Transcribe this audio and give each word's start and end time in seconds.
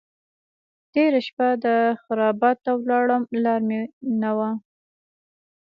تېره 0.91 1.19
شپه 1.27 1.47
خرابات 2.03 2.57
ته 2.65 2.71
ولاړم 2.81 3.23
لار 3.43 3.61
مې 3.67 3.81
نه 4.21 4.31
وه. 4.37 4.49